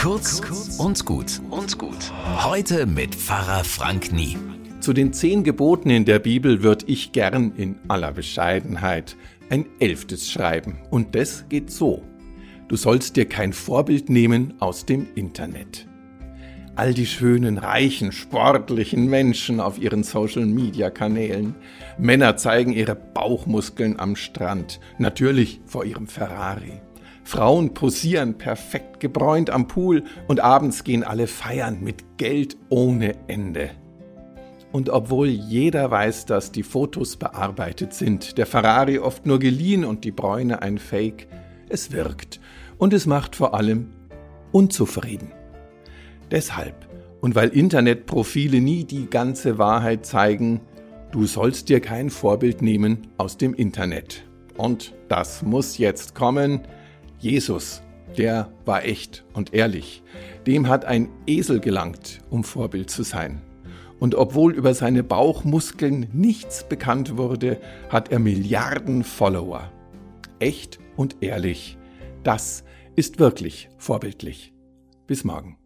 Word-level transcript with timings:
Kurz 0.00 0.40
und 0.78 1.04
gut 1.04 1.42
und 1.50 1.76
gut. 1.76 2.10
Heute 2.42 2.86
mit 2.86 3.14
Pfarrer 3.14 3.64
Frank 3.64 4.14
Nie. 4.14 4.38
Zu 4.80 4.94
den 4.94 5.12
zehn 5.12 5.44
Geboten 5.44 5.90
in 5.90 6.06
der 6.06 6.18
Bibel 6.20 6.62
würde 6.62 6.86
ich 6.88 7.12
gern 7.12 7.52
in 7.58 7.78
aller 7.86 8.12
Bescheidenheit 8.12 9.14
ein 9.50 9.66
elftes 9.78 10.30
schreiben. 10.30 10.78
Und 10.88 11.14
das 11.14 11.50
geht 11.50 11.70
so. 11.70 12.02
Du 12.68 12.76
sollst 12.76 13.16
dir 13.16 13.26
kein 13.26 13.52
Vorbild 13.52 14.08
nehmen 14.08 14.54
aus 14.58 14.86
dem 14.86 15.06
Internet. 15.16 15.86
All 16.76 16.94
die 16.94 17.04
schönen, 17.04 17.58
reichen, 17.58 18.10
sportlichen 18.10 19.04
Menschen 19.04 19.60
auf 19.60 19.78
ihren 19.78 20.02
Social-Media-Kanälen. 20.02 21.56
Männer 21.98 22.38
zeigen 22.38 22.72
ihre 22.72 22.94
Bauchmuskeln 22.94 24.00
am 24.00 24.16
Strand, 24.16 24.80
natürlich 24.96 25.60
vor 25.66 25.84
ihrem 25.84 26.06
Ferrari. 26.06 26.80
Frauen 27.24 27.74
posieren 27.74 28.38
perfekt 28.38 29.00
gebräunt 29.00 29.50
am 29.50 29.68
Pool 29.68 30.04
und 30.28 30.40
abends 30.40 30.84
gehen 30.84 31.04
alle 31.04 31.26
feiern 31.26 31.78
mit 31.82 32.18
Geld 32.18 32.56
ohne 32.68 33.14
Ende. 33.28 33.70
Und 34.72 34.88
obwohl 34.88 35.28
jeder 35.28 35.90
weiß, 35.90 36.26
dass 36.26 36.52
die 36.52 36.62
Fotos 36.62 37.16
bearbeitet 37.16 37.92
sind, 37.92 38.38
der 38.38 38.46
Ferrari 38.46 38.98
oft 38.98 39.26
nur 39.26 39.38
geliehen 39.38 39.84
und 39.84 40.04
die 40.04 40.12
Bräune 40.12 40.62
ein 40.62 40.78
Fake, 40.78 41.26
es 41.68 41.92
wirkt 41.92 42.40
und 42.78 42.92
es 42.92 43.06
macht 43.06 43.36
vor 43.36 43.54
allem 43.54 43.90
unzufrieden. 44.52 45.32
Deshalb 46.30 46.88
und 47.20 47.34
weil 47.34 47.50
Internetprofile 47.50 48.60
nie 48.60 48.84
die 48.84 49.08
ganze 49.08 49.58
Wahrheit 49.58 50.06
zeigen, 50.06 50.60
du 51.12 51.26
sollst 51.26 51.68
dir 51.68 51.80
kein 51.80 52.10
Vorbild 52.10 52.62
nehmen 52.62 53.08
aus 53.18 53.36
dem 53.36 53.54
Internet. 53.54 54.24
Und 54.56 54.94
das 55.08 55.42
muss 55.42 55.78
jetzt 55.78 56.14
kommen, 56.14 56.62
Jesus, 57.20 57.82
der 58.16 58.50
war 58.64 58.84
echt 58.84 59.24
und 59.34 59.52
ehrlich. 59.52 60.02
Dem 60.46 60.68
hat 60.68 60.86
ein 60.86 61.10
Esel 61.26 61.60
gelangt, 61.60 62.20
um 62.30 62.44
Vorbild 62.44 62.90
zu 62.90 63.02
sein. 63.02 63.42
Und 63.98 64.14
obwohl 64.14 64.54
über 64.54 64.72
seine 64.72 65.04
Bauchmuskeln 65.04 66.08
nichts 66.14 66.66
bekannt 66.66 67.18
wurde, 67.18 67.60
hat 67.90 68.10
er 68.10 68.18
Milliarden 68.18 69.04
Follower. 69.04 69.70
Echt 70.38 70.78
und 70.96 71.16
ehrlich, 71.20 71.76
das 72.22 72.64
ist 72.96 73.18
wirklich 73.18 73.68
vorbildlich. 73.76 74.54
Bis 75.06 75.22
morgen. 75.22 75.58